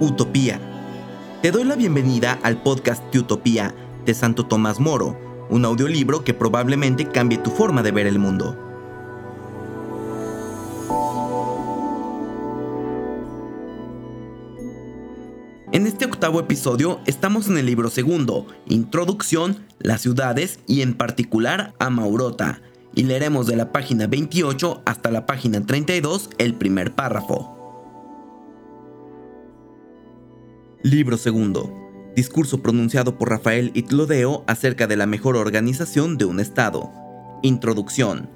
Utopía. 0.00 0.60
Te 1.42 1.50
doy 1.50 1.64
la 1.64 1.74
bienvenida 1.74 2.38
al 2.44 2.62
podcast 2.62 3.02
de 3.12 3.18
Utopía 3.18 3.74
de 4.04 4.14
Santo 4.14 4.46
Tomás 4.46 4.78
Moro, 4.78 5.18
un 5.50 5.64
audiolibro 5.64 6.22
que 6.22 6.34
probablemente 6.34 7.08
cambie 7.08 7.38
tu 7.38 7.50
forma 7.50 7.82
de 7.82 7.90
ver 7.90 8.06
el 8.06 8.20
mundo. 8.20 8.56
En 15.72 15.86
este 15.88 16.04
octavo 16.04 16.38
episodio 16.38 17.00
estamos 17.06 17.48
en 17.48 17.58
el 17.58 17.66
libro 17.66 17.90
segundo, 17.90 18.46
Introducción, 18.68 19.66
las 19.80 20.00
ciudades 20.00 20.60
y 20.68 20.82
en 20.82 20.94
particular 20.94 21.74
a 21.80 21.90
Maurota, 21.90 22.62
y 22.94 23.02
leeremos 23.02 23.48
de 23.48 23.56
la 23.56 23.72
página 23.72 24.06
28 24.06 24.82
hasta 24.86 25.10
la 25.10 25.26
página 25.26 25.60
32 25.66 26.30
el 26.38 26.54
primer 26.54 26.94
párrafo. 26.94 27.57
Libro 30.90 31.18
segundo. 31.18 31.70
Discurso 32.16 32.62
pronunciado 32.62 33.18
por 33.18 33.28
Rafael 33.28 33.72
Itlodeo 33.74 34.42
acerca 34.46 34.86
de 34.86 34.96
la 34.96 35.04
mejor 35.04 35.36
organización 35.36 36.16
de 36.16 36.24
un 36.24 36.40
Estado. 36.40 36.90
Introducción. 37.42 38.30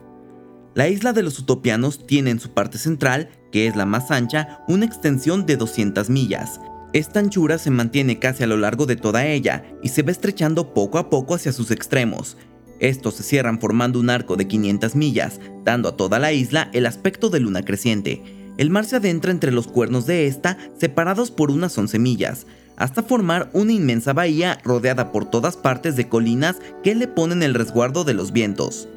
La 0.74 0.86
isla 0.86 1.14
de 1.14 1.22
los 1.22 1.38
utopianos 1.38 2.06
tiene 2.06 2.28
en 2.28 2.40
su 2.40 2.50
parte 2.50 2.76
central, 2.76 3.30
que 3.52 3.68
es 3.68 3.74
la 3.74 3.86
más 3.86 4.10
ancha, 4.10 4.60
una 4.68 4.84
extensión 4.84 5.46
de 5.46 5.56
200 5.56 6.10
millas. 6.10 6.60
Esta 6.92 7.20
anchura 7.20 7.56
se 7.56 7.70
mantiene 7.70 8.18
casi 8.18 8.42
a 8.42 8.46
lo 8.46 8.58
largo 8.58 8.84
de 8.84 8.96
toda 8.96 9.24
ella 9.24 9.64
y 9.82 9.88
se 9.88 10.02
va 10.02 10.10
estrechando 10.10 10.74
poco 10.74 10.98
a 10.98 11.08
poco 11.08 11.34
hacia 11.34 11.52
sus 11.52 11.70
extremos. 11.70 12.36
Estos 12.80 13.14
se 13.14 13.22
cierran 13.22 13.60
formando 13.60 13.98
un 13.98 14.10
arco 14.10 14.36
de 14.36 14.46
500 14.46 14.94
millas, 14.94 15.40
dando 15.64 15.88
a 15.88 15.96
toda 15.96 16.18
la 16.18 16.32
isla 16.32 16.68
el 16.74 16.84
aspecto 16.84 17.30
de 17.30 17.40
luna 17.40 17.62
creciente. 17.62 18.41
El 18.58 18.70
mar 18.70 18.84
se 18.84 18.96
adentra 18.96 19.30
entre 19.30 19.52
los 19.52 19.66
cuernos 19.66 20.06
de 20.06 20.26
esta, 20.26 20.58
separados 20.78 21.30
por 21.30 21.50
unas 21.50 21.76
11 21.76 21.98
millas, 21.98 22.46
hasta 22.76 23.02
formar 23.02 23.50
una 23.52 23.72
inmensa 23.72 24.12
bahía 24.12 24.58
rodeada 24.64 25.12
por 25.12 25.24
todas 25.24 25.56
partes 25.56 25.96
de 25.96 26.08
colinas 26.08 26.56
que 26.82 26.94
le 26.94 27.08
ponen 27.08 27.42
el 27.42 27.54
resguardo 27.54 28.04
de 28.04 28.14
los 28.14 28.32
vientos. 28.32 28.88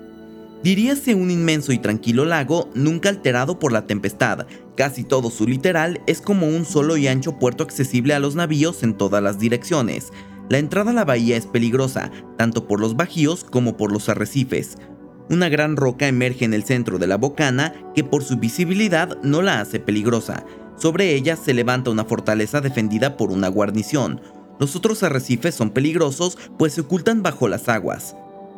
Diríase 0.64 1.14
un 1.14 1.30
inmenso 1.30 1.74
y 1.74 1.78
tranquilo 1.78 2.26
lago 2.26 2.70
nunca 2.74 3.10
alterado 3.10 3.60
por 3.60 3.72
la 3.72 3.86
tempestad. 3.86 4.48
Casi 4.76 5.04
todo 5.04 5.30
su 5.30 5.48
literal 5.48 6.02
es 6.08 6.22
como 6.22 6.48
un 6.48 6.66
solo 6.66 6.98
y 6.98 7.08
ancho 7.08 7.38
puerto 7.38 7.64
accesible 7.64 8.16
a 8.16 8.20
los 8.20 8.36
navíos 8.36 8.82
en 8.82 8.96
todas 8.96 9.22
las 9.22 9.38
direcciones. 9.38 10.12
La 10.50 10.58
entrada 10.58 10.92
a 10.92 10.94
la 10.94 11.06
bahía 11.06 11.38
es 11.38 11.46
peligrosa, 11.46 12.12
tanto 12.38 12.68
por 12.68 12.80
los 12.80 12.96
bajíos 12.96 13.44
como 13.44 13.78
por 13.78 13.92
los 13.92 14.10
arrecifes. 14.10 14.78
Una 15.30 15.50
gran 15.50 15.76
roca 15.76 16.08
emerge 16.08 16.46
en 16.46 16.54
el 16.54 16.64
centro 16.64 17.00
de 17.00 17.08
la 17.08 17.18
bocana 17.18 17.74
que 17.96 18.04
por 18.04 18.24
su 18.24 18.38
visibilidad 18.38 19.18
no 19.24 19.42
la 19.42 19.60
hace 19.60 19.80
peligrosa. 19.80 20.46
Sobre 20.78 21.16
ella 21.16 21.36
se 21.36 21.54
levanta 21.54 21.90
una 21.90 22.06
fortaleza 22.06 22.62
defendida 22.62 23.18
por 23.18 23.32
una 23.32 23.48
guarnición. 23.48 24.22
Los 24.60 24.76
otros 24.76 25.02
arrecifes 25.02 25.56
son 25.56 25.72
peligrosos 25.72 26.38
pues 26.60 26.74
se 26.74 26.82
ocultan 26.82 27.24
bajo 27.24 27.48
las 27.48 27.70
aguas. 27.70 28.16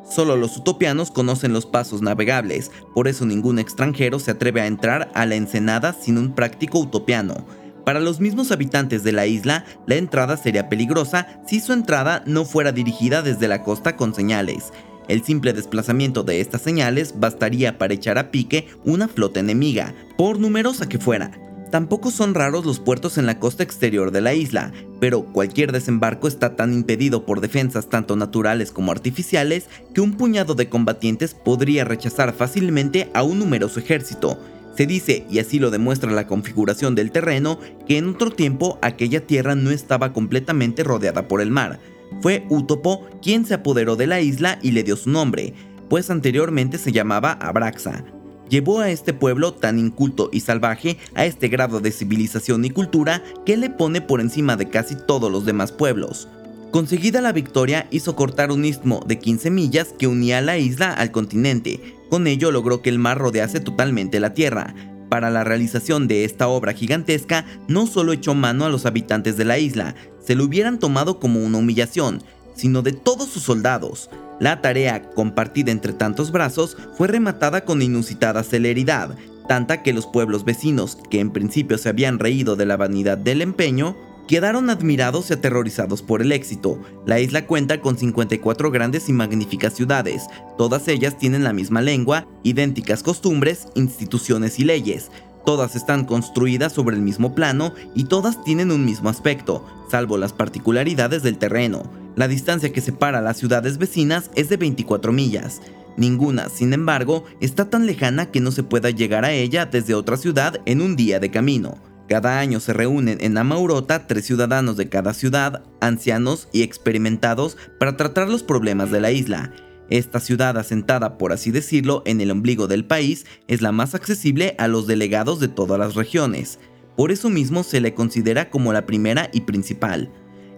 Solo 0.09 0.35
los 0.35 0.57
utopianos 0.57 1.11
conocen 1.11 1.53
los 1.53 1.65
pasos 1.65 2.01
navegables, 2.01 2.71
por 2.93 3.07
eso 3.07 3.25
ningún 3.25 3.59
extranjero 3.59 4.19
se 4.19 4.31
atreve 4.31 4.61
a 4.61 4.67
entrar 4.67 5.09
a 5.13 5.25
la 5.25 5.35
ensenada 5.35 5.93
sin 5.93 6.17
un 6.17 6.33
práctico 6.33 6.79
utopiano. 6.79 7.45
Para 7.85 7.99
los 8.01 8.19
mismos 8.19 8.51
habitantes 8.51 9.03
de 9.03 9.13
la 9.13 9.27
isla, 9.27 9.63
la 9.85 9.95
entrada 9.95 10.35
sería 10.35 10.67
peligrosa 10.67 11.41
si 11.47 11.61
su 11.61 11.71
entrada 11.71 12.23
no 12.25 12.43
fuera 12.43 12.73
dirigida 12.73 13.21
desde 13.21 13.47
la 13.47 13.63
costa 13.63 13.95
con 13.95 14.13
señales. 14.13 14.73
El 15.07 15.23
simple 15.23 15.53
desplazamiento 15.53 16.23
de 16.23 16.41
estas 16.41 16.61
señales 16.61 17.15
bastaría 17.17 17.77
para 17.77 17.93
echar 17.93 18.17
a 18.17 18.31
pique 18.31 18.67
una 18.83 19.07
flota 19.07 19.39
enemiga, 19.39 19.93
por 20.17 20.39
numerosa 20.39 20.89
que 20.89 20.99
fuera. 20.99 21.31
Tampoco 21.71 22.11
son 22.11 22.33
raros 22.33 22.65
los 22.65 22.79
puertos 22.79 23.17
en 23.17 23.25
la 23.25 23.39
costa 23.39 23.63
exterior 23.63 24.11
de 24.11 24.21
la 24.21 24.33
isla, 24.33 24.71
pero 24.99 25.23
cualquier 25.25 25.71
desembarco 25.71 26.27
está 26.27 26.55
tan 26.55 26.73
impedido 26.73 27.25
por 27.25 27.41
defensas 27.41 27.89
tanto 27.89 28.15
naturales 28.15 28.71
como 28.71 28.91
artificiales 28.91 29.67
que 29.93 30.01
un 30.01 30.13
puñado 30.13 30.55
de 30.55 30.69
combatientes 30.69 31.33
podría 31.33 31.83
rechazar 31.83 32.33
fácilmente 32.33 33.09
a 33.13 33.23
un 33.23 33.39
numeroso 33.39 33.79
ejército, 33.79 34.37
se 34.77 34.85
dice, 34.85 35.25
y 35.31 35.39
así 35.39 35.57
lo 35.57 35.71
demuestra 35.71 36.11
la 36.11 36.27
configuración 36.27 36.93
del 36.93 37.09
terreno, 37.09 37.59
que 37.87 37.97
en 37.97 38.09
otro 38.09 38.29
tiempo 38.29 38.77
aquella 38.83 39.25
tierra 39.25 39.55
no 39.55 39.71
estaba 39.71 40.13
completamente 40.13 40.83
rodeada 40.83 41.27
por 41.27 41.41
el 41.41 41.49
mar. 41.49 41.79
Fue 42.21 42.45
Utopo 42.49 43.05
quien 43.21 43.45
se 43.45 43.53
apoderó 43.53 43.95
de 43.95 44.07
la 44.07 44.21
isla 44.21 44.59
y 44.61 44.71
le 44.71 44.83
dio 44.83 44.95
su 44.95 45.09
nombre, 45.09 45.53
pues 45.89 46.09
anteriormente 46.09 46.77
se 46.77 46.91
llamaba 46.91 47.33
Abraxa. 47.33 48.03
Llevó 48.49 48.79
a 48.79 48.89
este 48.89 49.13
pueblo 49.13 49.53
tan 49.53 49.77
inculto 49.77 50.29
y 50.31 50.39
salvaje 50.39 50.97
a 51.15 51.25
este 51.25 51.49
grado 51.49 51.81
de 51.81 51.91
civilización 51.91 52.63
y 52.63 52.69
cultura 52.69 53.21
que 53.45 53.57
le 53.57 53.69
pone 53.69 53.99
por 54.01 54.21
encima 54.21 54.55
de 54.55 54.69
casi 54.69 54.95
todos 54.95 55.31
los 55.31 55.45
demás 55.45 55.71
pueblos. 55.71 56.29
Conseguida 56.71 57.21
la 57.21 57.31
victoria, 57.31 57.87
hizo 57.91 58.15
cortar 58.15 58.51
un 58.51 58.65
istmo 58.65 59.01
de 59.05 59.19
15 59.19 59.51
millas 59.51 59.93
que 59.97 60.07
unía 60.07 60.41
la 60.41 60.57
isla 60.57 60.93
al 60.93 61.11
continente. 61.11 61.95
Con 62.09 62.27
ello 62.27 62.51
logró 62.51 62.81
que 62.81 62.89
el 62.89 62.99
mar 62.99 63.17
rodease 63.17 63.59
totalmente 63.59 64.19
la 64.19 64.33
tierra. 64.33 64.75
Para 65.09 65.29
la 65.29 65.45
realización 65.45 66.07
de 66.07 66.25
esta 66.25 66.49
obra 66.49 66.73
gigantesca, 66.73 67.45
no 67.69 67.87
solo 67.87 68.11
echó 68.11 68.33
mano 68.33 68.65
a 68.65 68.69
los 68.69 68.85
habitantes 68.85 69.37
de 69.37 69.45
la 69.45 69.57
isla, 69.57 69.95
se 70.27 70.35
lo 70.35 70.43
hubieran 70.43 70.77
tomado 70.77 71.19
como 71.21 71.39
una 71.39 71.57
humillación, 71.57 72.21
sino 72.53 72.81
de 72.81 72.91
todos 72.91 73.29
sus 73.29 73.43
soldados. 73.43 74.09
La 74.41 74.61
tarea, 74.61 75.09
compartida 75.11 75.71
entre 75.71 75.93
tantos 75.93 76.33
brazos, 76.33 76.75
fue 76.97 77.07
rematada 77.07 77.61
con 77.63 77.81
inusitada 77.81 78.43
celeridad, 78.43 79.15
tanta 79.47 79.81
que 79.83 79.93
los 79.93 80.05
pueblos 80.05 80.43
vecinos, 80.43 80.97
que 81.09 81.21
en 81.21 81.31
principio 81.31 81.77
se 81.77 81.87
habían 81.87 82.19
reído 82.19 82.57
de 82.57 82.65
la 82.65 82.75
vanidad 82.75 83.17
del 83.17 83.41
empeño, 83.41 83.95
quedaron 84.27 84.69
admirados 84.69 85.29
y 85.29 85.33
aterrorizados 85.33 86.01
por 86.01 86.21
el 86.21 86.33
éxito. 86.33 86.77
La 87.05 87.21
isla 87.21 87.45
cuenta 87.45 87.79
con 87.79 87.97
54 87.97 88.69
grandes 88.69 89.07
y 89.07 89.13
magníficas 89.13 89.75
ciudades. 89.75 90.23
Todas 90.57 90.89
ellas 90.89 91.17
tienen 91.17 91.45
la 91.45 91.53
misma 91.53 91.81
lengua, 91.81 92.27
idénticas 92.43 93.01
costumbres, 93.01 93.67
instituciones 93.75 94.59
y 94.59 94.65
leyes. 94.65 95.09
Todas 95.47 95.77
están 95.77 96.03
construidas 96.03 96.73
sobre 96.73 96.97
el 96.97 97.01
mismo 97.01 97.33
plano 97.33 97.73
y 97.95 98.03
todas 98.03 98.43
tienen 98.43 98.69
un 98.69 98.83
mismo 98.83 99.07
aspecto, 99.07 99.65
salvo 99.89 100.17
las 100.17 100.33
particularidades 100.33 101.23
del 101.23 101.37
terreno. 101.37 101.89
La 102.17 102.27
distancia 102.27 102.73
que 102.73 102.81
separa 102.81 103.21
las 103.21 103.37
ciudades 103.37 103.77
vecinas 103.77 104.29
es 104.35 104.49
de 104.49 104.57
24 104.57 105.13
millas. 105.13 105.61
Ninguna, 105.95 106.49
sin 106.49 106.73
embargo, 106.73 107.23
está 107.39 107.69
tan 107.69 107.85
lejana 107.85 108.25
que 108.25 108.41
no 108.41 108.51
se 108.51 108.63
pueda 108.63 108.89
llegar 108.89 109.23
a 109.23 109.31
ella 109.31 109.65
desde 109.65 109.93
otra 109.93 110.17
ciudad 110.17 110.59
en 110.65 110.81
un 110.81 110.97
día 110.97 111.21
de 111.21 111.31
camino. 111.31 111.77
Cada 112.09 112.39
año 112.39 112.59
se 112.59 112.73
reúnen 112.73 113.19
en 113.21 113.37
Amaurota 113.37 114.05
tres 114.05 114.25
ciudadanos 114.25 114.75
de 114.75 114.89
cada 114.89 115.13
ciudad, 115.13 115.63
ancianos 115.79 116.49
y 116.51 116.63
experimentados, 116.63 117.55
para 117.79 117.95
tratar 117.95 118.27
los 118.27 118.43
problemas 118.43 118.91
de 118.91 118.99
la 118.99 119.11
isla. 119.11 119.53
Esta 119.89 120.19
ciudad 120.19 120.57
asentada, 120.57 121.17
por 121.17 121.31
así 121.31 121.51
decirlo, 121.51 122.03
en 122.05 122.19
el 122.19 122.31
ombligo 122.31 122.67
del 122.67 122.85
país, 122.85 123.25
es 123.47 123.61
la 123.61 123.71
más 123.71 123.95
accesible 123.95 124.55
a 124.57 124.67
los 124.67 124.85
delegados 124.85 125.39
de 125.39 125.47
todas 125.47 125.79
las 125.79 125.95
regiones. 125.95 126.59
Por 126.97 127.11
eso 127.11 127.29
mismo 127.29 127.63
se 127.63 127.79
le 127.79 127.93
considera 127.93 128.49
como 128.49 128.73
la 128.73 128.85
primera 128.85 129.29
y 129.31 129.41
principal. 129.41 130.11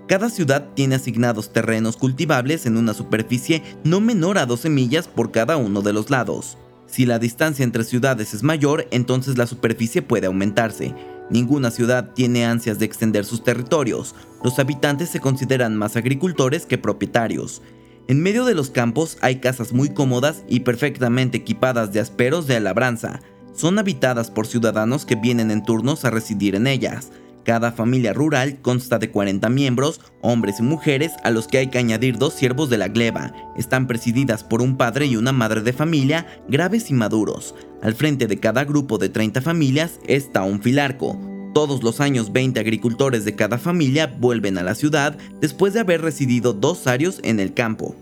Cada 0.08 0.32
ciudad 0.32 0.70
tiene 0.74 0.96
asignados 0.96 1.54
terrenos 1.54 1.96
cultivables 1.96 2.66
en 2.66 2.78
una 2.78 2.96
superficie 2.96 3.62
no 3.84 4.02
menor 4.02 4.40
a 4.40 4.48
12 4.48 4.72
millas 4.72 5.08
por 5.08 5.32
cada 5.32 5.58
uno 5.58 5.84
de 5.84 5.94
los 5.94 6.10
lados. 6.10 6.58
Si 6.88 7.06
la 7.06 7.20
distancia 7.20 7.64
entre 7.64 7.84
ciudades 7.84 8.34
es 8.34 8.42
mayor, 8.42 8.88
entonces 8.90 9.38
la 9.38 9.46
superficie 9.46 10.02
puede 10.02 10.26
aumentarse. 10.26 10.96
Ninguna 11.30 11.70
ciudad 11.70 12.14
tiene 12.16 12.46
ansias 12.46 12.80
de 12.80 12.86
extender 12.86 13.26
sus 13.26 13.44
territorios. 13.44 14.16
Los 14.44 14.58
habitantes 14.58 15.10
se 15.10 15.20
consideran 15.20 15.78
más 15.78 15.96
agricultores 15.96 16.66
que 16.66 16.80
propietarios. 16.80 17.62
En 18.10 18.24
medio 18.24 18.44
de 18.44 18.56
los 18.56 18.72
campos 18.72 19.20
hay 19.22 19.36
casas 19.36 19.72
muy 19.72 19.90
cómodas 19.90 20.44
y 20.50 20.62
perfectamente 20.62 21.38
equipadas 21.38 21.94
de 21.94 22.00
asperos 22.00 22.48
de 22.48 22.60
labranza. 22.60 23.20
Son 23.54 23.78
habitadas 23.78 24.32
por 24.32 24.48
ciudadanos 24.48 25.06
que 25.06 25.14
vienen 25.14 25.52
en 25.52 25.62
turnos 25.62 26.04
a 26.06 26.10
residir 26.10 26.56
en 26.56 26.66
ellas. 26.66 27.12
Cada 27.46 27.72
familia 27.72 28.12
rural 28.12 28.62
consta 28.64 28.98
de 28.98 29.12
40 29.12 29.48
miembros, 29.50 30.02
hombres 30.22 30.60
y 30.60 30.64
mujeres, 30.64 31.12
a 31.24 31.30
los 31.30 31.48
que 31.48 31.60
hay 31.60 31.68
que 31.68 31.78
añadir 31.78 32.18
dos 32.18 32.34
siervos 32.34 32.72
de 32.72 32.80
la 32.80 32.88
gleba. 32.88 33.32
Están 33.56 33.86
presididas 33.86 34.44
por 34.44 34.64
un 34.64 34.76
padre 34.76 35.06
y 35.06 35.16
una 35.16 35.32
madre 35.32 35.62
de 35.62 35.74
familia, 35.74 36.26
graves 36.48 36.90
y 36.90 36.96
maduros. 36.96 37.54
Al 37.84 37.94
frente 37.94 38.26
de 38.26 38.40
cada 38.40 38.66
grupo 38.66 38.98
de 38.98 39.10
30 39.10 39.40
familias 39.42 40.00
está 40.08 40.42
un 40.42 40.64
filarco. 40.64 41.29
Todos 41.54 41.84
los 41.84 42.00
años 42.00 42.32
20 42.32 42.60
agricultores 42.60 43.26
de 43.26 43.36
cada 43.36 43.58
familia 43.58 44.16
vuelven 44.20 44.58
a 44.58 44.64
la 44.64 44.76
ciudad 44.76 45.18
después 45.42 45.74
de 45.74 45.80
haber 45.80 46.02
residido 46.02 46.54
dos 46.54 46.88
años 46.88 47.20
en 47.24 47.40
el 47.40 47.54
campo. 47.54 47.96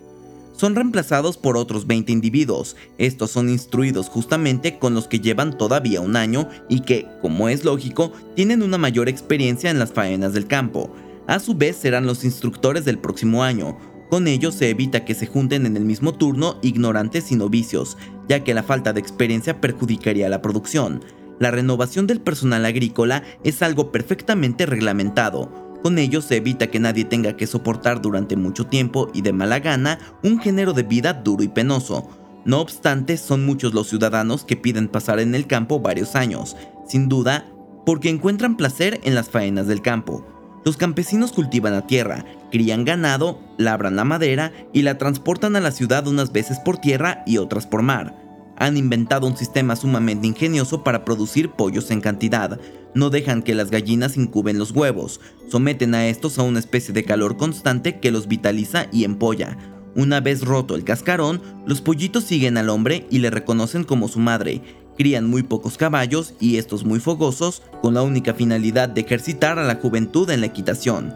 Son 0.52 0.76
reemplazados 0.76 1.38
por 1.38 1.56
otros 1.56 1.86
20 1.88 2.12
individuos. 2.12 2.76
Estos 2.98 3.32
son 3.32 3.48
instruidos 3.50 4.10
justamente 4.10 4.80
con 4.80 4.96
los 4.96 5.08
que 5.08 5.20
llevan 5.20 5.58
todavía 5.58 6.02
un 6.02 6.16
año 6.16 6.50
y 6.68 6.82
que, 6.82 7.08
como 7.22 7.48
es 7.48 7.64
lógico, 7.64 8.12
tienen 8.36 8.64
una 8.64 8.78
mayor 8.78 9.08
experiencia 9.08 9.70
en 9.70 9.80
las 9.80 9.94
faenas 9.94 10.34
del 10.34 10.48
campo. 10.48 10.94
A 11.28 11.40
su 11.40 11.54
vez 11.54 11.78
serán 11.78 12.08
los 12.08 12.24
instructores 12.24 12.86
del 12.86 12.98
próximo 12.98 13.44
año, 13.44 13.78
con 14.10 14.28
ello 14.28 14.54
se 14.54 14.70
evita 14.70 15.04
que 15.04 15.16
se 15.16 15.28
junten 15.28 15.66
en 15.66 15.76
el 15.76 15.84
mismo 15.84 16.14
turno 16.14 16.60
ignorantes 16.62 17.32
y 17.32 17.36
novicios, 17.36 17.98
ya 18.30 18.42
que 18.42 18.54
la 18.54 18.64
falta 18.64 18.94
de 18.94 19.02
experiencia 19.02 19.60
perjudicaría 19.60 20.30
la 20.30 20.42
producción. 20.42 21.04
La 21.40 21.52
renovación 21.52 22.08
del 22.08 22.22
personal 22.22 22.66
agrícola 22.66 23.24
es 23.44 23.62
algo 23.62 23.92
perfectamente 23.92 24.66
reglamentado, 24.66 25.68
con 25.84 26.00
ello 26.00 26.22
se 26.22 26.38
evita 26.38 26.68
que 26.68 26.80
nadie 26.80 27.06
tenga 27.06 27.38
que 27.38 27.48
soportar 27.48 28.02
durante 28.02 28.36
mucho 28.36 28.66
tiempo 28.66 29.10
y 29.14 29.22
de 29.22 29.34
mala 29.34 29.60
gana 29.60 30.00
un 30.24 30.40
género 30.40 30.74
de 30.74 30.84
vida 30.84 31.14
duro 31.14 31.44
y 31.44 31.48
penoso. 31.48 32.10
No 32.46 32.62
obstante, 32.62 33.18
son 33.18 33.46
muchos 33.46 33.74
los 33.74 33.88
ciudadanos 33.88 34.44
que 34.44 34.58
piden 34.58 34.88
pasar 34.88 35.20
en 35.20 35.36
el 35.36 35.48
campo 35.48 35.80
varios 35.80 36.16
años, 36.16 36.56
sin 36.88 37.10
duda, 37.10 37.46
porque 37.86 38.10
encuentran 38.10 38.58
placer 38.58 39.00
en 39.04 39.16
las 39.16 39.30
faenas 39.30 39.68
del 39.68 39.82
campo. 39.82 40.26
Los 40.66 40.78
campesinos 40.78 41.32
cultivan 41.32 41.74
la 41.74 41.88
tierra, 41.88 42.26
crían 42.52 42.84
ganado, 42.84 43.40
labran 43.58 43.96
la 43.96 44.04
madera 44.04 44.52
y 44.74 44.82
la 44.82 44.98
transportan 44.98 45.56
a 45.56 45.62
la 45.62 45.72
ciudad 45.72 46.08
unas 46.08 46.32
veces 46.32 46.60
por 46.60 46.80
tierra 46.80 47.24
y 47.26 47.38
otras 47.38 47.68
por 47.68 47.82
mar. 47.82 48.27
Han 48.58 48.78
inventado 48.78 49.28
un 49.28 49.38
sistema 49.38 49.76
sumamente 49.76 50.28
ingenioso 50.28 50.84
para 50.84 51.06
producir 51.06 51.52
pollos 51.52 51.92
en 51.92 52.02
cantidad, 52.02 52.60
no 52.94 53.10
dejan 53.10 53.44
que 53.44 53.54
las 53.54 53.70
gallinas 53.70 54.18
incuben 54.18 54.58
los 54.58 54.72
huevos, 54.72 55.20
someten 55.50 55.94
a 55.94 56.08
estos 56.08 56.40
a 56.40 56.44
una 56.44 56.60
especie 56.60 56.94
de 56.94 57.04
calor 57.04 57.38
constante 57.38 58.00
que 58.00 58.12
los 58.12 58.28
vitaliza 58.28 58.88
y 58.92 59.04
empolla. 59.04 59.58
Una 59.96 60.20
vez 60.20 60.44
roto 60.44 60.76
el 60.76 60.84
cascarón, 60.84 61.42
los 61.66 61.82
pollitos 61.82 62.24
siguen 62.24 62.58
al 62.58 62.70
hombre 62.70 63.06
y 63.10 63.20
le 63.20 63.30
reconocen 63.30 63.84
como 63.84 64.08
su 64.08 64.20
madre, 64.20 64.62
crían 64.98 65.30
muy 65.30 65.44
pocos 65.44 65.78
caballos 65.78 66.34
y 66.40 66.58
estos 66.58 66.84
muy 66.84 67.00
fogosos, 67.00 67.62
con 67.82 67.94
la 67.94 68.02
única 68.02 68.34
finalidad 68.34 68.90
de 68.90 69.02
ejercitar 69.02 69.60
a 69.60 69.64
la 69.64 69.76
juventud 69.76 70.30
en 70.32 70.42
la 70.42 70.48
equitación. 70.48 71.14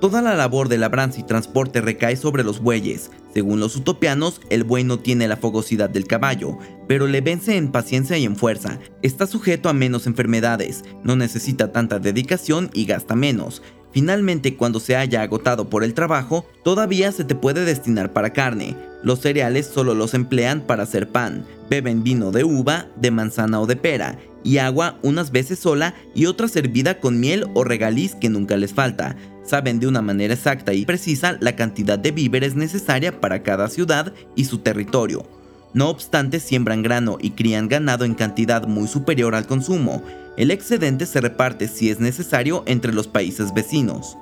Toda 0.00 0.22
la 0.22 0.34
labor 0.36 0.68
de 0.68 0.78
labranza 0.78 1.20
y 1.20 1.24
transporte 1.24 1.80
recae 1.80 2.16
sobre 2.16 2.44
los 2.44 2.60
bueyes. 2.60 3.10
Según 3.32 3.60
los 3.60 3.76
utopianos, 3.76 4.40
el 4.50 4.64
buey 4.64 4.84
no 4.84 4.98
tiene 4.98 5.28
la 5.28 5.36
fogosidad 5.36 5.90
del 5.90 6.06
caballo, 6.06 6.58
pero 6.86 7.06
le 7.06 7.20
vence 7.20 7.56
en 7.56 7.70
paciencia 7.70 8.16
y 8.16 8.24
en 8.24 8.36
fuerza. 8.36 8.78
Está 9.02 9.26
sujeto 9.26 9.68
a 9.68 9.74
menos 9.74 10.06
enfermedades, 10.06 10.84
no 11.04 11.14
necesita 11.14 11.70
tanta 11.70 11.98
dedicación 11.98 12.70
y 12.72 12.86
gasta 12.86 13.14
menos. 13.14 13.62
Finalmente, 13.92 14.56
cuando 14.56 14.80
se 14.80 14.96
haya 14.96 15.22
agotado 15.22 15.70
por 15.70 15.82
el 15.84 15.94
trabajo, 15.94 16.46
todavía 16.62 17.10
se 17.12 17.24
te 17.24 17.34
puede 17.34 17.64
destinar 17.64 18.12
para 18.12 18.32
carne. 18.32 18.76
Los 19.02 19.20
cereales 19.20 19.66
solo 19.66 19.94
los 19.94 20.14
emplean 20.14 20.62
para 20.62 20.82
hacer 20.82 21.08
pan. 21.08 21.46
Beben 21.70 22.02
vino 22.02 22.30
de 22.30 22.44
uva, 22.44 22.88
de 22.96 23.10
manzana 23.10 23.60
o 23.60 23.66
de 23.66 23.76
pera, 23.76 24.18
y 24.44 24.58
agua 24.58 24.98
unas 25.02 25.32
veces 25.32 25.58
sola 25.58 25.94
y 26.14 26.26
otras 26.26 26.52
servida 26.52 27.00
con 27.00 27.20
miel 27.20 27.46
o 27.54 27.64
regaliz 27.64 28.14
que 28.14 28.28
nunca 28.28 28.56
les 28.56 28.72
falta 28.72 29.16
saben 29.48 29.80
de 29.80 29.86
una 29.86 30.02
manera 30.02 30.34
exacta 30.34 30.72
y 30.74 30.84
precisa 30.84 31.36
la 31.40 31.56
cantidad 31.56 31.98
de 31.98 32.12
víveres 32.12 32.54
necesaria 32.54 33.20
para 33.20 33.42
cada 33.42 33.68
ciudad 33.68 34.12
y 34.36 34.44
su 34.44 34.58
territorio. 34.58 35.26
No 35.74 35.88
obstante, 35.90 36.40
siembran 36.40 36.82
grano 36.82 37.18
y 37.20 37.30
crían 37.30 37.68
ganado 37.68 38.04
en 38.04 38.14
cantidad 38.14 38.66
muy 38.66 38.88
superior 38.88 39.34
al 39.34 39.46
consumo. 39.46 40.02
El 40.36 40.50
excedente 40.50 41.06
se 41.06 41.20
reparte 41.20 41.68
si 41.68 41.90
es 41.90 42.00
necesario 42.00 42.62
entre 42.66 42.92
los 42.92 43.08
países 43.08 43.52
vecinos. 43.52 44.16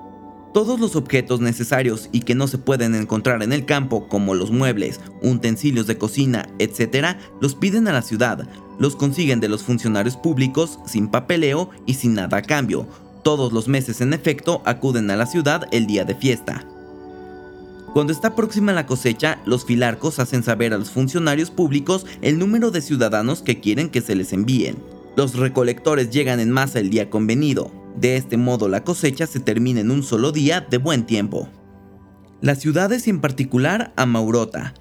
Todos 0.53 0.81
los 0.81 0.97
objetos 0.97 1.41
necesarios 1.41 2.09
y 2.13 2.21
que 2.21 2.35
no 2.35 2.49
se 2.49 2.59
pueden 2.59 2.95
encontrar 2.95 3.43
en 3.43 3.53
el 3.53 3.67
campo, 3.67 4.09
como 4.09 4.35
los 4.35 4.51
muebles, 4.51 5.01
utensilios 5.23 5.87
de 5.87 5.99
cocina, 5.99 6.49
etc., 6.59 7.19
los 7.41 7.55
piden 7.55 7.89
a 7.89 7.93
la 7.93 8.01
ciudad, 8.01 8.49
los 8.79 8.97
consiguen 8.97 9.39
de 9.39 9.49
los 9.49 9.63
funcionarios 9.63 10.17
públicos 10.17 10.79
sin 10.87 11.09
papeleo 11.09 11.71
y 11.85 11.95
sin 11.95 12.15
nada 12.15 12.39
a 12.39 12.43
cambio, 12.43 12.89
todos 13.27 13.53
los 13.53 13.67
meses, 13.67 14.01
en 14.01 14.13
efecto, 14.13 14.63
acuden 14.65 15.11
a 15.11 15.17
la 15.17 15.27
ciudad 15.27 15.67
el 15.73 15.89
día 15.89 16.05
de 16.05 16.15
fiesta. 16.15 16.65
Cuando 17.93 18.13
está 18.13 18.37
próxima 18.37 18.73
la 18.73 18.87
cosecha, 18.87 19.41
los 19.45 19.65
filarcos 19.65 20.21
hacen 20.21 20.45
saber 20.45 20.73
a 20.73 20.79
los 20.79 20.93
funcionarios 20.93 21.51
públicos 21.51 22.07
el 22.23 22.39
número 22.39 22.71
de 22.71 22.83
ciudadanos 22.83 23.43
que 23.43 23.59
quieren 23.59 23.91
que 23.91 24.01
se 24.01 24.15
les 24.15 24.33
envíen. 24.33 24.77
Los 25.17 25.35
recolectores 25.35 26.11
llegan 26.11 26.39
en 26.39 26.53
masa 26.53 26.79
el 26.79 26.89
día 26.89 27.11
convenido. 27.11 27.73
De 27.97 28.17
este 28.17 28.37
modo 28.37 28.69
la 28.69 28.85
cosecha 28.85 29.27
se 29.27 29.41
termina 29.41 29.81
en 29.81 29.91
un 29.91 30.05
solo 30.05 30.31
día 30.31 30.61
de 30.61 30.79
buen 30.79 31.05
tiempo. 31.05 31.49
Las 32.41 32.61
ciudades 32.61 33.09
y 33.09 33.11
en 33.11 33.21
particular 33.21 33.93
a 33.97 34.07
Maurota. 34.07 34.75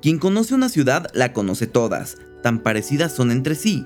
Quien 0.00 0.20
conoce 0.20 0.54
una 0.54 0.68
ciudad 0.68 1.08
la 1.12 1.32
conoce 1.32 1.66
todas, 1.66 2.18
tan 2.40 2.60
parecidas 2.60 3.12
son 3.12 3.32
entre 3.32 3.56
sí. 3.56 3.84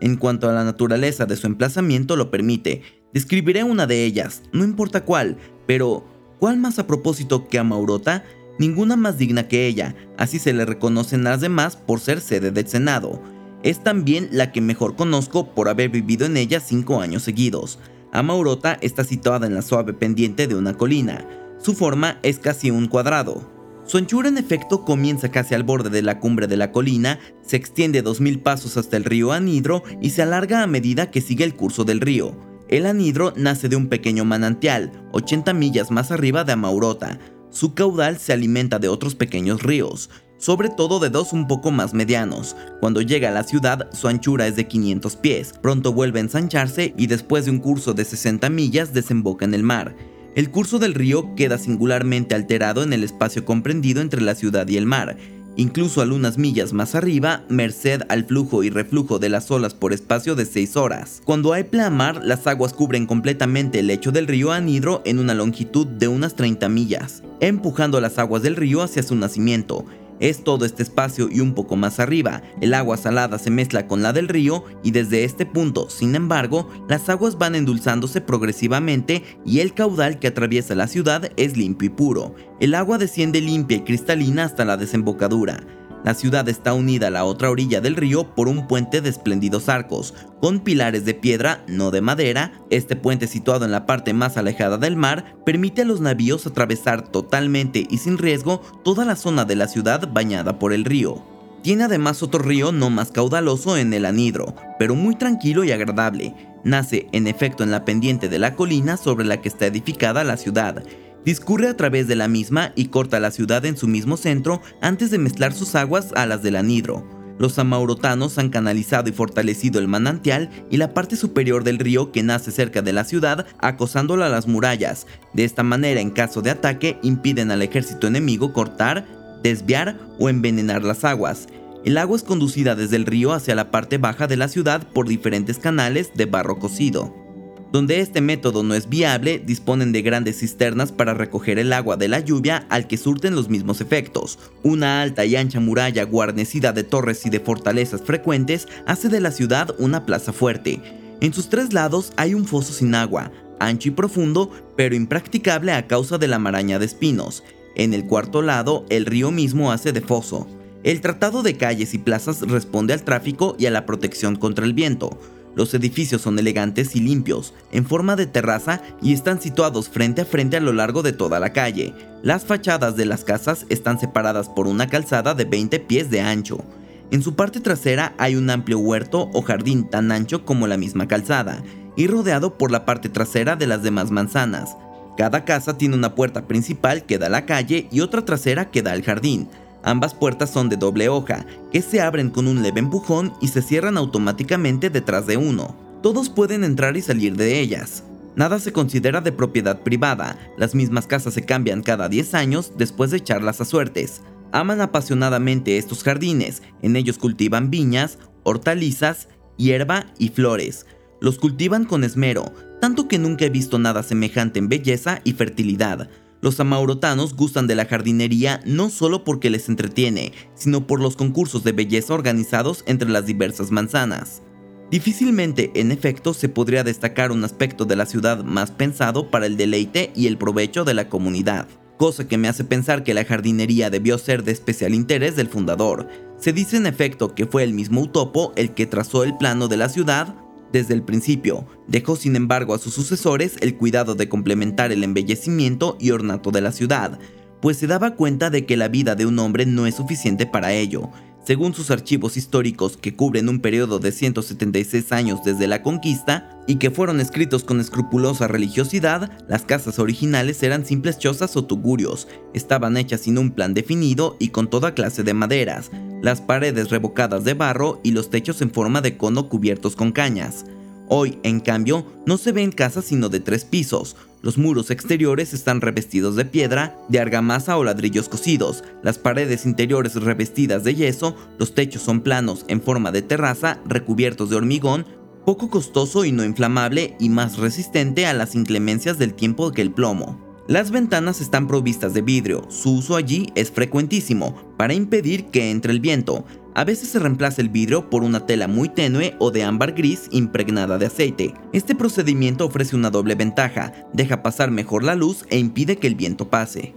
En 0.00 0.16
cuanto 0.16 0.48
a 0.48 0.52
la 0.52 0.62
naturaleza 0.62 1.26
de 1.26 1.36
su 1.36 1.46
emplazamiento 1.46 2.16
lo 2.16 2.30
permite, 2.30 2.82
Describiré 3.12 3.64
una 3.64 3.86
de 3.86 4.04
ellas, 4.04 4.42
no 4.52 4.64
importa 4.64 5.04
cuál, 5.04 5.36
pero 5.66 6.04
¿cuál 6.38 6.58
más 6.58 6.78
a 6.78 6.86
propósito 6.86 7.48
que 7.48 7.58
a 7.58 7.64
Maurota? 7.64 8.24
Ninguna 8.58 8.96
más 8.96 9.18
digna 9.18 9.48
que 9.48 9.66
ella, 9.66 9.94
así 10.16 10.38
se 10.38 10.52
le 10.52 10.64
reconocen 10.64 11.24
las 11.24 11.40
demás 11.40 11.76
por 11.76 12.00
ser 12.00 12.20
sede 12.20 12.50
del 12.50 12.66
Senado. 12.66 13.22
Es 13.62 13.82
también 13.82 14.28
la 14.32 14.52
que 14.52 14.60
mejor 14.60 14.96
conozco 14.96 15.54
por 15.54 15.68
haber 15.68 15.90
vivido 15.90 16.26
en 16.26 16.36
ella 16.36 16.60
cinco 16.60 17.00
años 17.00 17.22
seguidos. 17.22 17.78
Amaurota 18.12 18.78
está 18.80 19.04
situada 19.04 19.46
en 19.46 19.54
la 19.54 19.62
suave 19.62 19.92
pendiente 19.92 20.46
de 20.46 20.54
una 20.54 20.74
colina. 20.74 21.26
Su 21.58 21.74
forma 21.74 22.18
es 22.22 22.38
casi 22.38 22.70
un 22.70 22.86
cuadrado. 22.86 23.50
Su 23.86 23.98
anchura 23.98 24.28
en 24.28 24.36
efecto 24.36 24.84
comienza 24.84 25.30
casi 25.30 25.54
al 25.54 25.62
borde 25.62 25.90
de 25.90 26.02
la 26.02 26.18
cumbre 26.18 26.48
de 26.48 26.56
la 26.56 26.72
colina, 26.72 27.20
se 27.42 27.56
extiende 27.56 28.02
2.000 28.02 28.42
pasos 28.42 28.76
hasta 28.76 28.96
el 28.96 29.04
río 29.04 29.32
Anidro 29.32 29.84
y 30.02 30.10
se 30.10 30.22
alarga 30.22 30.62
a 30.62 30.66
medida 30.66 31.10
que 31.10 31.20
sigue 31.20 31.44
el 31.44 31.54
curso 31.54 31.84
del 31.84 32.00
río. 32.00 32.36
El 32.68 32.86
anhidro 32.86 33.32
nace 33.36 33.68
de 33.68 33.76
un 33.76 33.86
pequeño 33.86 34.24
manantial, 34.24 34.90
80 35.12 35.52
millas 35.52 35.92
más 35.92 36.10
arriba 36.10 36.42
de 36.42 36.52
Amaurota. 36.52 37.20
Su 37.50 37.74
caudal 37.74 38.18
se 38.18 38.32
alimenta 38.32 38.80
de 38.80 38.88
otros 38.88 39.14
pequeños 39.14 39.62
ríos, 39.62 40.10
sobre 40.36 40.68
todo 40.68 40.98
de 40.98 41.08
dos 41.08 41.32
un 41.32 41.46
poco 41.46 41.70
más 41.70 41.94
medianos. 41.94 42.56
Cuando 42.80 43.02
llega 43.02 43.28
a 43.28 43.32
la 43.32 43.44
ciudad, 43.44 43.88
su 43.92 44.08
anchura 44.08 44.48
es 44.48 44.56
de 44.56 44.66
500 44.66 45.14
pies, 45.14 45.54
pronto 45.62 45.92
vuelve 45.92 46.18
a 46.18 46.24
ensancharse 46.24 46.92
y 46.98 47.06
después 47.06 47.44
de 47.44 47.52
un 47.52 47.60
curso 47.60 47.94
de 47.94 48.04
60 48.04 48.50
millas 48.50 48.92
desemboca 48.92 49.44
en 49.44 49.54
el 49.54 49.62
mar. 49.62 49.94
El 50.34 50.50
curso 50.50 50.80
del 50.80 50.94
río 50.94 51.36
queda 51.36 51.58
singularmente 51.58 52.34
alterado 52.34 52.82
en 52.82 52.92
el 52.92 53.04
espacio 53.04 53.44
comprendido 53.44 54.02
entre 54.02 54.20
la 54.20 54.34
ciudad 54.34 54.66
y 54.66 54.76
el 54.76 54.86
mar, 54.86 55.16
incluso 55.56 56.00
algunas 56.00 56.38
millas 56.38 56.72
más 56.72 56.94
arriba, 56.94 57.42
merced 57.48 58.02
al 58.08 58.24
flujo 58.24 58.62
y 58.62 58.70
reflujo 58.70 59.18
de 59.18 59.28
las 59.28 59.50
olas 59.50 59.74
por 59.74 59.92
espacio 59.92 60.34
de 60.34 60.46
6 60.46 60.76
horas. 60.76 61.22
Cuando 61.24 61.52
hay 61.52 61.64
pleamar, 61.64 62.24
las 62.24 62.46
aguas 62.46 62.72
cubren 62.72 63.06
completamente 63.06 63.80
el 63.80 63.88
lecho 63.88 64.12
del 64.12 64.26
río 64.26 64.52
Anidro 64.52 65.02
en 65.04 65.18
una 65.18 65.34
longitud 65.34 65.86
de 65.86 66.08
unas 66.08 66.34
30 66.34 66.68
millas, 66.68 67.22
empujando 67.40 68.00
las 68.00 68.18
aguas 68.18 68.42
del 68.42 68.56
río 68.56 68.82
hacia 68.82 69.02
su 69.02 69.14
nacimiento. 69.14 69.84
Es 70.20 70.44
todo 70.44 70.64
este 70.64 70.82
espacio 70.82 71.28
y 71.30 71.40
un 71.40 71.54
poco 71.54 71.76
más 71.76 72.00
arriba, 72.00 72.42
el 72.60 72.74
agua 72.74 72.96
salada 72.96 73.38
se 73.38 73.50
mezcla 73.50 73.86
con 73.86 74.02
la 74.02 74.12
del 74.12 74.28
río 74.28 74.64
y 74.82 74.90
desde 74.90 75.24
este 75.24 75.46
punto, 75.46 75.90
sin 75.90 76.14
embargo, 76.14 76.68
las 76.88 77.08
aguas 77.08 77.38
van 77.38 77.54
endulzándose 77.54 78.20
progresivamente 78.20 79.22
y 79.44 79.60
el 79.60 79.74
caudal 79.74 80.18
que 80.18 80.28
atraviesa 80.28 80.74
la 80.74 80.86
ciudad 80.86 81.30
es 81.36 81.56
limpio 81.56 81.86
y 81.86 81.90
puro. 81.90 82.34
El 82.60 82.74
agua 82.74 82.98
desciende 82.98 83.40
limpia 83.40 83.78
y 83.78 83.84
cristalina 83.84 84.44
hasta 84.44 84.64
la 84.64 84.76
desembocadura. 84.76 85.60
La 86.06 86.14
ciudad 86.14 86.48
está 86.48 86.72
unida 86.72 87.08
a 87.08 87.10
la 87.10 87.24
otra 87.24 87.50
orilla 87.50 87.80
del 87.80 87.96
río 87.96 88.32
por 88.36 88.46
un 88.46 88.68
puente 88.68 89.00
de 89.00 89.08
espléndidos 89.08 89.68
arcos, 89.68 90.14
con 90.40 90.60
pilares 90.60 91.04
de 91.04 91.14
piedra, 91.14 91.64
no 91.66 91.90
de 91.90 92.00
madera. 92.00 92.52
Este 92.70 92.94
puente 92.94 93.26
situado 93.26 93.64
en 93.64 93.72
la 93.72 93.86
parte 93.86 94.12
más 94.12 94.36
alejada 94.36 94.78
del 94.78 94.94
mar 94.94 95.34
permite 95.44 95.82
a 95.82 95.84
los 95.84 96.00
navíos 96.00 96.46
atravesar 96.46 97.08
totalmente 97.08 97.84
y 97.90 97.98
sin 97.98 98.18
riesgo 98.18 98.62
toda 98.84 99.04
la 99.04 99.16
zona 99.16 99.44
de 99.44 99.56
la 99.56 99.66
ciudad 99.66 100.08
bañada 100.12 100.60
por 100.60 100.72
el 100.72 100.84
río. 100.84 101.24
Tiene 101.62 101.82
además 101.82 102.22
otro 102.22 102.40
río 102.40 102.70
no 102.70 102.88
más 102.88 103.10
caudaloso 103.10 103.76
en 103.76 103.92
el 103.92 104.04
anidro, 104.04 104.54
pero 104.78 104.94
muy 104.94 105.16
tranquilo 105.16 105.64
y 105.64 105.72
agradable. 105.72 106.36
Nace 106.62 107.08
en 107.10 107.26
efecto 107.26 107.64
en 107.64 107.72
la 107.72 107.84
pendiente 107.84 108.28
de 108.28 108.38
la 108.38 108.54
colina 108.54 108.96
sobre 108.96 109.24
la 109.24 109.40
que 109.40 109.48
está 109.48 109.66
edificada 109.66 110.22
la 110.22 110.36
ciudad 110.36 110.84
discurre 111.26 111.68
a 111.68 111.76
través 111.76 112.06
de 112.06 112.14
la 112.14 112.28
misma 112.28 112.72
y 112.76 112.86
corta 112.86 113.20
la 113.20 113.32
ciudad 113.32 113.66
en 113.66 113.76
su 113.76 113.88
mismo 113.88 114.16
centro 114.16 114.62
antes 114.80 115.10
de 115.10 115.18
mezclar 115.18 115.52
sus 115.52 115.74
aguas 115.74 116.12
a 116.14 116.24
las 116.24 116.42
del 116.42 116.54
anidro. 116.56 117.04
Los 117.38 117.58
amaurotanos 117.58 118.38
han 118.38 118.48
canalizado 118.48 119.10
y 119.10 119.12
fortalecido 119.12 119.78
el 119.78 119.88
manantial 119.88 120.48
y 120.70 120.78
la 120.78 120.94
parte 120.94 121.16
superior 121.16 121.64
del 121.64 121.78
río 121.78 122.12
que 122.12 122.22
nace 122.22 122.50
cerca 122.52 122.80
de 122.80 122.94
la 122.94 123.04
ciudad, 123.04 123.44
acosándola 123.58 124.26
a 124.26 124.30
las 124.30 124.46
murallas. 124.46 125.06
De 125.34 125.44
esta 125.44 125.62
manera, 125.62 126.00
en 126.00 126.10
caso 126.10 126.40
de 126.40 126.50
ataque, 126.50 126.98
impiden 127.02 127.50
al 127.50 127.60
ejército 127.60 128.06
enemigo 128.06 128.54
cortar, 128.54 129.04
desviar 129.42 129.98
o 130.18 130.30
envenenar 130.30 130.82
las 130.82 131.04
aguas. 131.04 131.48
El 131.84 131.98
agua 131.98 132.16
es 132.16 132.22
conducida 132.22 132.74
desde 132.74 132.96
el 132.96 133.04
río 133.04 133.32
hacia 133.32 133.54
la 133.54 133.70
parte 133.70 133.98
baja 133.98 134.26
de 134.28 134.36
la 134.36 134.48
ciudad 134.48 134.86
por 134.94 135.06
diferentes 135.06 135.58
canales 135.58 136.12
de 136.14 136.24
barro 136.24 136.58
cocido. 136.58 137.25
Donde 137.72 138.00
este 138.00 138.20
método 138.20 138.62
no 138.62 138.74
es 138.74 138.88
viable, 138.88 139.42
disponen 139.44 139.92
de 139.92 140.02
grandes 140.02 140.38
cisternas 140.38 140.92
para 140.92 141.14
recoger 141.14 141.58
el 141.58 141.72
agua 141.72 141.96
de 141.96 142.08
la 142.08 142.20
lluvia 142.20 142.66
al 142.70 142.86
que 142.86 142.96
surten 142.96 143.34
los 143.34 143.48
mismos 143.48 143.80
efectos. 143.80 144.38
Una 144.62 145.02
alta 145.02 145.24
y 145.24 145.36
ancha 145.36 145.58
muralla 145.58 146.04
guarnecida 146.04 146.72
de 146.72 146.84
torres 146.84 147.26
y 147.26 147.30
de 147.30 147.40
fortalezas 147.40 148.02
frecuentes 148.02 148.68
hace 148.86 149.08
de 149.08 149.20
la 149.20 149.32
ciudad 149.32 149.74
una 149.78 150.06
plaza 150.06 150.32
fuerte. 150.32 150.80
En 151.20 151.32
sus 151.32 151.48
tres 151.48 151.72
lados 151.72 152.12
hay 152.16 152.34
un 152.34 152.44
foso 152.44 152.72
sin 152.72 152.94
agua, 152.94 153.32
ancho 153.58 153.88
y 153.88 153.92
profundo, 153.92 154.50
pero 154.76 154.94
impracticable 154.94 155.72
a 155.72 155.86
causa 155.86 156.18
de 156.18 156.28
la 156.28 156.38
maraña 156.38 156.78
de 156.78 156.86
espinos. 156.86 157.42
En 157.74 157.94
el 157.94 158.06
cuarto 158.06 158.42
lado, 158.42 158.86
el 158.90 159.06
río 159.06 159.30
mismo 159.30 159.72
hace 159.72 159.92
de 159.92 160.00
foso. 160.00 160.46
El 160.82 161.00
tratado 161.00 161.42
de 161.42 161.56
calles 161.56 161.94
y 161.94 161.98
plazas 161.98 162.42
responde 162.42 162.94
al 162.94 163.02
tráfico 163.02 163.56
y 163.58 163.66
a 163.66 163.70
la 163.70 163.86
protección 163.86 164.36
contra 164.36 164.64
el 164.64 164.72
viento. 164.72 165.18
Los 165.56 165.72
edificios 165.72 166.20
son 166.20 166.38
elegantes 166.38 166.94
y 166.94 167.00
limpios, 167.00 167.54
en 167.72 167.86
forma 167.86 168.14
de 168.14 168.26
terraza 168.26 168.82
y 169.00 169.14
están 169.14 169.40
situados 169.40 169.88
frente 169.88 170.20
a 170.20 170.26
frente 170.26 170.58
a 170.58 170.60
lo 170.60 170.74
largo 170.74 171.02
de 171.02 171.14
toda 171.14 171.40
la 171.40 171.54
calle. 171.54 171.94
Las 172.22 172.44
fachadas 172.44 172.94
de 172.94 173.06
las 173.06 173.24
casas 173.24 173.64
están 173.70 173.98
separadas 173.98 174.50
por 174.50 174.66
una 174.66 174.86
calzada 174.86 175.34
de 175.34 175.46
20 175.46 175.80
pies 175.80 176.10
de 176.10 176.20
ancho. 176.20 176.62
En 177.10 177.22
su 177.22 177.36
parte 177.36 177.60
trasera 177.60 178.14
hay 178.18 178.36
un 178.36 178.50
amplio 178.50 178.78
huerto 178.78 179.30
o 179.32 179.40
jardín 179.40 179.88
tan 179.88 180.12
ancho 180.12 180.44
como 180.44 180.66
la 180.66 180.76
misma 180.76 181.08
calzada, 181.08 181.62
y 181.96 182.06
rodeado 182.06 182.58
por 182.58 182.70
la 182.70 182.84
parte 182.84 183.08
trasera 183.08 183.56
de 183.56 183.66
las 183.66 183.82
demás 183.82 184.10
manzanas. 184.10 184.76
Cada 185.16 185.46
casa 185.46 185.78
tiene 185.78 185.96
una 185.96 186.14
puerta 186.14 186.46
principal 186.46 187.06
que 187.06 187.16
da 187.16 187.28
a 187.28 187.30
la 187.30 187.46
calle 187.46 187.88
y 187.90 188.00
otra 188.00 188.26
trasera 188.26 188.70
que 188.70 188.82
da 188.82 188.92
al 188.92 189.02
jardín. 189.02 189.48
Ambas 189.86 190.14
puertas 190.14 190.50
son 190.50 190.68
de 190.68 190.76
doble 190.76 191.08
hoja, 191.08 191.46
que 191.70 191.80
se 191.80 192.00
abren 192.00 192.30
con 192.30 192.48
un 192.48 192.60
leve 192.60 192.80
empujón 192.80 193.32
y 193.40 193.48
se 193.48 193.62
cierran 193.62 193.96
automáticamente 193.96 194.90
detrás 194.90 195.28
de 195.28 195.36
uno. 195.36 195.76
Todos 196.02 196.28
pueden 196.28 196.64
entrar 196.64 196.96
y 196.96 197.02
salir 197.02 197.36
de 197.36 197.60
ellas. 197.60 198.02
Nada 198.34 198.58
se 198.58 198.72
considera 198.72 199.20
de 199.20 199.30
propiedad 199.30 199.82
privada, 199.82 200.40
las 200.58 200.74
mismas 200.74 201.06
casas 201.06 201.34
se 201.34 201.44
cambian 201.44 201.84
cada 201.84 202.08
10 202.08 202.34
años 202.34 202.72
después 202.76 203.12
de 203.12 203.18
echarlas 203.18 203.60
a 203.60 203.64
suertes. 203.64 204.22
Aman 204.50 204.80
apasionadamente 204.80 205.78
estos 205.78 206.02
jardines, 206.02 206.64
en 206.82 206.96
ellos 206.96 207.16
cultivan 207.16 207.70
viñas, 207.70 208.18
hortalizas, 208.42 209.28
hierba 209.56 210.06
y 210.18 210.30
flores. 210.30 210.84
Los 211.20 211.38
cultivan 211.38 211.84
con 211.84 212.02
esmero, 212.02 212.52
tanto 212.80 213.06
que 213.06 213.20
nunca 213.20 213.44
he 213.44 213.50
visto 213.50 213.78
nada 213.78 214.02
semejante 214.02 214.58
en 214.58 214.68
belleza 214.68 215.20
y 215.22 215.34
fertilidad. 215.34 216.10
Los 216.40 216.60
amaurotanos 216.60 217.34
gustan 217.34 217.66
de 217.66 217.74
la 217.74 217.86
jardinería 217.86 218.60
no 218.64 218.90
solo 218.90 219.24
porque 219.24 219.50
les 219.50 219.68
entretiene, 219.68 220.32
sino 220.54 220.86
por 220.86 221.00
los 221.00 221.16
concursos 221.16 221.64
de 221.64 221.72
belleza 221.72 222.14
organizados 222.14 222.84
entre 222.86 223.08
las 223.08 223.26
diversas 223.26 223.70
manzanas. 223.70 224.42
Difícilmente, 224.90 225.72
en 225.74 225.90
efecto, 225.90 226.32
se 226.32 226.48
podría 226.48 226.84
destacar 226.84 227.32
un 227.32 227.42
aspecto 227.42 227.84
de 227.86 227.96
la 227.96 228.06
ciudad 228.06 228.44
más 228.44 228.70
pensado 228.70 229.30
para 229.30 229.46
el 229.46 229.56
deleite 229.56 230.12
y 230.14 230.28
el 230.28 230.38
provecho 230.38 230.84
de 230.84 230.94
la 230.94 231.08
comunidad, 231.08 231.66
cosa 231.96 232.28
que 232.28 232.38
me 232.38 232.46
hace 232.46 232.62
pensar 232.62 233.02
que 233.02 233.14
la 233.14 233.24
jardinería 233.24 233.90
debió 233.90 234.16
ser 234.16 234.44
de 234.44 234.52
especial 234.52 234.94
interés 234.94 235.34
del 235.34 235.48
fundador. 235.48 236.08
Se 236.38 236.52
dice 236.52 236.76
en 236.76 236.86
efecto 236.86 237.34
que 237.34 237.46
fue 237.46 237.64
el 237.64 237.72
mismo 237.72 238.02
Utopo 238.02 238.52
el 238.54 238.74
que 238.74 238.86
trazó 238.86 239.24
el 239.24 239.36
plano 239.36 239.66
de 239.66 239.78
la 239.78 239.88
ciudad 239.88 240.36
desde 240.76 240.92
el 240.92 241.02
principio, 241.02 241.66
dejó 241.88 242.16
sin 242.16 242.36
embargo 242.36 242.74
a 242.74 242.78
sus 242.78 242.92
sucesores 242.92 243.56
el 243.60 243.76
cuidado 243.76 244.14
de 244.14 244.28
complementar 244.28 244.92
el 244.92 245.04
embellecimiento 245.04 245.96
y 245.98 246.10
ornato 246.10 246.50
de 246.50 246.60
la 246.60 246.70
ciudad, 246.70 247.18
pues 247.62 247.78
se 247.78 247.86
daba 247.86 248.14
cuenta 248.14 248.50
de 248.50 248.66
que 248.66 248.76
la 248.76 248.88
vida 248.88 249.14
de 249.14 249.24
un 249.24 249.38
hombre 249.38 249.64
no 249.64 249.86
es 249.86 249.94
suficiente 249.94 250.44
para 250.44 250.74
ello. 250.74 251.10
Según 251.46 251.72
sus 251.72 251.90
archivos 251.90 252.36
históricos 252.36 252.98
que 252.98 253.14
cubren 253.14 253.48
un 253.48 253.60
periodo 253.60 254.00
de 254.00 254.12
176 254.12 255.12
años 255.12 255.40
desde 255.44 255.66
la 255.66 255.80
conquista 255.80 256.60
y 256.66 256.76
que 256.76 256.90
fueron 256.90 257.20
escritos 257.20 257.64
con 257.64 257.80
escrupulosa 257.80 258.48
religiosidad, 258.48 259.30
las 259.48 259.62
casas 259.62 259.98
originales 259.98 260.62
eran 260.62 260.84
simples 260.84 261.18
chozas 261.18 261.56
o 261.56 261.64
tugurios, 261.64 262.28
estaban 262.52 262.98
hechas 262.98 263.22
sin 263.22 263.38
un 263.38 263.52
plan 263.52 263.72
definido 263.72 264.36
y 264.38 264.48
con 264.48 264.68
toda 264.68 264.92
clase 264.92 265.22
de 265.22 265.32
maderas, 265.32 265.90
las 266.26 266.40
paredes 266.40 266.90
revocadas 266.90 267.44
de 267.44 267.54
barro 267.54 268.00
y 268.02 268.10
los 268.10 268.30
techos 268.30 268.60
en 268.60 268.72
forma 268.72 269.00
de 269.00 269.16
cono 269.16 269.48
cubiertos 269.48 269.94
con 269.94 270.10
cañas. 270.10 270.64
Hoy, 271.08 271.38
en 271.44 271.60
cambio, 271.60 272.04
no 272.26 272.36
se 272.36 272.50
ven 272.50 272.72
casas 272.72 273.04
sino 273.04 273.28
de 273.28 273.38
tres 273.38 273.64
pisos. 273.64 274.16
Los 274.42 274.58
muros 274.58 274.90
exteriores 274.90 275.54
están 275.54 275.80
revestidos 275.80 276.34
de 276.34 276.44
piedra, 276.44 276.98
de 277.08 277.20
argamasa 277.20 277.78
o 277.78 277.84
ladrillos 277.84 278.28
cocidos, 278.28 278.82
las 279.04 279.18
paredes 279.18 279.66
interiores 279.66 280.16
revestidas 280.16 280.82
de 280.82 280.96
yeso, 280.96 281.36
los 281.60 281.76
techos 281.76 282.02
son 282.02 282.22
planos 282.22 282.64
en 282.66 282.82
forma 282.82 283.12
de 283.12 283.22
terraza, 283.22 283.78
recubiertos 283.86 284.50
de 284.50 284.56
hormigón, 284.56 285.06
poco 285.44 285.70
costoso 285.70 286.24
y 286.24 286.32
no 286.32 286.44
inflamable 286.44 287.14
y 287.20 287.28
más 287.28 287.56
resistente 287.56 288.26
a 288.26 288.34
las 288.34 288.56
inclemencias 288.56 289.16
del 289.16 289.32
tiempo 289.32 289.70
que 289.70 289.82
el 289.82 289.92
plomo. 289.92 290.45
Las 290.68 290.90
ventanas 290.90 291.40
están 291.40 291.68
provistas 291.68 292.12
de 292.12 292.22
vidrio, 292.22 292.66
su 292.70 292.96
uso 292.96 293.14
allí 293.14 293.52
es 293.54 293.70
frecuentísimo 293.70 294.74
para 294.76 294.94
impedir 294.94 295.46
que 295.46 295.70
entre 295.70 295.92
el 295.92 296.00
viento. 296.00 296.44
A 296.74 296.82
veces 296.82 297.10
se 297.10 297.20
reemplaza 297.20 297.62
el 297.62 297.68
vidrio 297.68 298.10
por 298.10 298.24
una 298.24 298.46
tela 298.46 298.66
muy 298.66 298.88
tenue 298.88 299.36
o 299.38 299.52
de 299.52 299.62
ámbar 299.62 299.92
gris 299.92 300.28
impregnada 300.32 300.98
de 300.98 301.06
aceite. 301.06 301.54
Este 301.72 301.94
procedimiento 301.94 302.66
ofrece 302.66 302.96
una 302.96 303.10
doble 303.10 303.36
ventaja, 303.36 303.92
deja 304.12 304.42
pasar 304.42 304.72
mejor 304.72 305.04
la 305.04 305.14
luz 305.14 305.44
e 305.50 305.58
impide 305.58 305.98
que 305.98 306.08
el 306.08 306.16
viento 306.16 306.50
pase. 306.50 306.96